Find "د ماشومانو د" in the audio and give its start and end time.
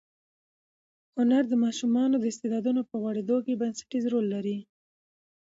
1.49-2.23